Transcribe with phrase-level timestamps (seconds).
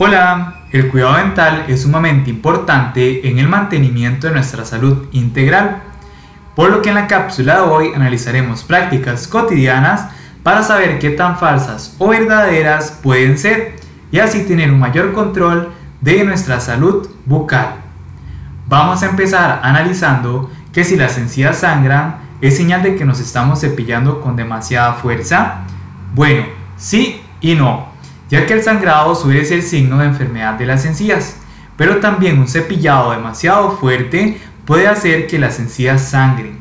[0.00, 5.82] Hola, el cuidado dental es sumamente importante en el mantenimiento de nuestra salud integral,
[6.54, 10.06] por lo que en la cápsula de hoy analizaremos prácticas cotidianas
[10.44, 13.74] para saber qué tan falsas o verdaderas pueden ser
[14.12, 17.70] y así tener un mayor control de nuestra salud bucal.
[18.68, 23.62] Vamos a empezar analizando que si las encías sangran es señal de que nos estamos
[23.62, 25.64] cepillando con demasiada fuerza.
[26.14, 26.44] Bueno,
[26.76, 27.97] sí y no
[28.28, 31.36] ya que el sangrado suele ser signo de enfermedad de las encías,
[31.76, 36.58] pero también un cepillado demasiado fuerte puede hacer que las encías sangren.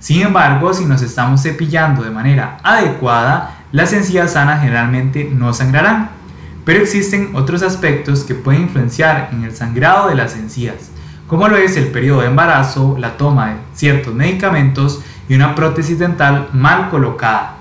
[0.00, 6.10] Sin embargo, si nos estamos cepillando de manera adecuada, las encías sanas generalmente no sangrarán.
[6.64, 10.90] Pero existen otros aspectos que pueden influenciar en el sangrado de las encías,
[11.26, 15.98] como lo es el periodo de embarazo, la toma de ciertos medicamentos y una prótesis
[15.98, 17.57] dental mal colocada.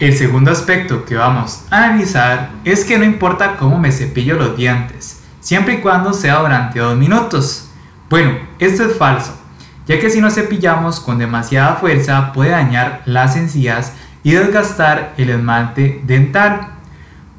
[0.00, 4.56] El segundo aspecto que vamos a analizar es que no importa cómo me cepillo los
[4.56, 7.70] dientes, siempre y cuando sea durante dos minutos.
[8.10, 9.38] Bueno, esto es falso,
[9.86, 13.92] ya que si nos cepillamos con demasiada fuerza puede dañar las encías
[14.24, 16.70] y desgastar el esmalte dental,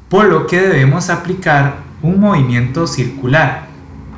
[0.08, 3.66] por lo que debemos aplicar un movimiento circular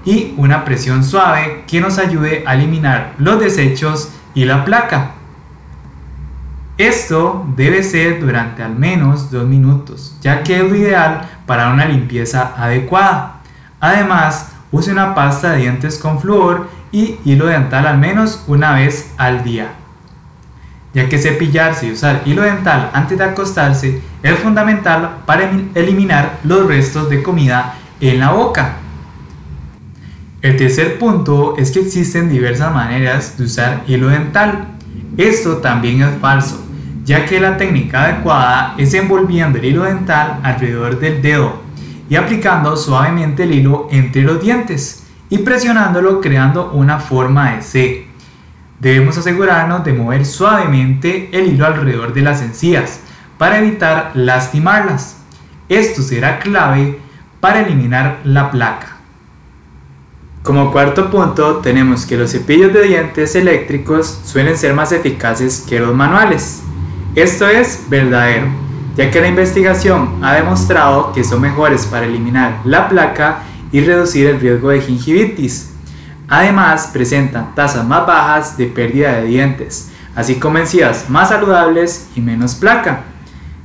[0.04, 5.17] y una presión suave que nos ayude a eliminar los desechos y la placa.
[6.78, 11.84] Esto debe ser durante al menos dos minutos, ya que es lo ideal para una
[11.86, 13.40] limpieza adecuada.
[13.80, 19.12] Además, use una pasta de dientes con flúor y hilo dental al menos una vez
[19.16, 19.72] al día.
[20.94, 26.64] Ya que cepillarse y usar hilo dental antes de acostarse es fundamental para eliminar los
[26.68, 28.76] restos de comida en la boca.
[30.42, 34.68] El tercer punto es que existen diversas maneras de usar hilo dental.
[35.16, 36.67] Esto también es falso
[37.08, 41.62] ya que la técnica adecuada es envolviendo el hilo dental alrededor del dedo
[42.10, 48.06] y aplicando suavemente el hilo entre los dientes y presionándolo creando una forma de C.
[48.78, 53.00] Debemos asegurarnos de mover suavemente el hilo alrededor de las encías
[53.38, 55.16] para evitar lastimarlas.
[55.70, 56.98] Esto será clave
[57.40, 58.98] para eliminar la placa.
[60.42, 65.80] Como cuarto punto tenemos que los cepillos de dientes eléctricos suelen ser más eficaces que
[65.80, 66.64] los manuales.
[67.14, 68.46] Esto es verdadero,
[68.96, 73.42] ya que la investigación ha demostrado que son mejores para eliminar la placa
[73.72, 75.72] y reducir el riesgo de gingivitis.
[76.28, 82.20] Además, presentan tasas más bajas de pérdida de dientes, así como encías más saludables y
[82.20, 83.00] menos placa.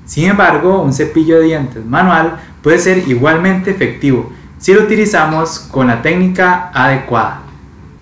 [0.06, 5.88] Sin embargo, un cepillo de dientes manual puede ser igualmente efectivo si lo utilizamos con
[5.88, 7.42] la técnica adecuada.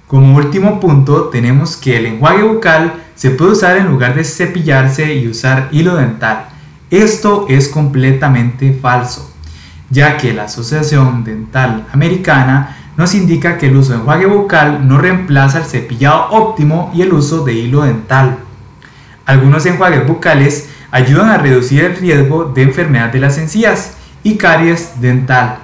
[0.07, 5.13] Como último punto, tenemos que el enjuague bucal se puede usar en lugar de cepillarse
[5.13, 6.47] y usar hilo dental.
[6.89, 9.31] Esto es completamente falso,
[9.91, 14.97] ya que la Asociación Dental Americana nos indica que el uso de enjuague bucal no
[14.97, 18.39] reemplaza el cepillado óptimo y el uso de hilo dental.
[19.27, 24.99] Algunos enjuagues bucales ayudan a reducir el riesgo de enfermedad de las encías y caries
[24.99, 25.59] dental.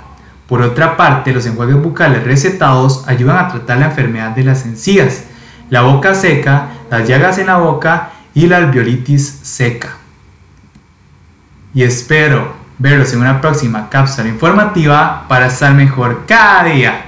[0.45, 5.23] Por otra parte, los enjuagues bucales recetados ayudan a tratar la enfermedad de las encías,
[5.71, 9.97] la boca seca, las llagas en la boca y la alveolitis seca.
[11.73, 17.06] Y espero verlos en una próxima cápsula informativa para estar mejor cada día.